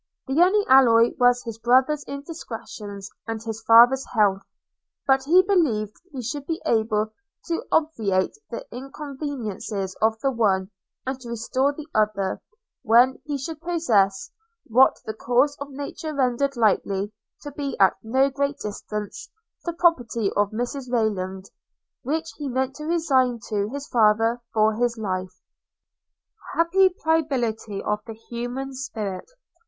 The 0.25 0.41
only 0.41 0.65
alloy 0.65 1.11
was 1.19 1.43
his 1.43 1.59
brother's 1.59 2.03
indiscretions 2.05 3.11
and 3.27 3.39
his 3.43 3.61
father's 3.67 4.03
health; 4.15 4.41
but 5.05 5.25
he 5.25 5.43
believed 5.43 5.93
he 6.11 6.23
should 6.23 6.47
be 6.47 6.59
able 6.65 7.13
to 7.45 7.63
obviate 7.71 8.33
the 8.49 8.65
inconveniencies 8.71 9.93
of 10.01 10.19
the 10.21 10.31
one, 10.31 10.71
and 11.05 11.19
to 11.21 11.29
restore 11.29 11.71
the 11.71 11.85
other, 11.93 12.41
when 12.81 13.21
he 13.27 13.37
should 13.37 13.61
possess, 13.61 14.31
what 14.65 14.97
the 15.05 15.13
course 15.13 15.55
of 15.59 15.69
nature 15.69 16.15
rendered 16.15 16.57
likely 16.57 17.13
to 17.43 17.51
be 17.51 17.77
at 17.79 17.93
no 18.01 18.31
great 18.31 18.57
distance, 18.57 19.29
the 19.65 19.73
property 19.73 20.31
of 20.35 20.49
Mrs 20.49 20.91
Rayland, 20.91 21.45
which 22.01 22.31
he 22.39 22.49
meant 22.49 22.73
to 22.77 22.85
resign 22.87 23.39
to 23.49 23.69
his 23.69 23.85
father 23.85 24.41
for 24.51 24.73
his 24.73 24.97
life. 24.97 25.43
'Happy 26.55 26.89
pliability 26.89 27.83
of 27.83 27.99
the 28.07 28.15
human 28.15 28.73
spirit!' 28.73 29.29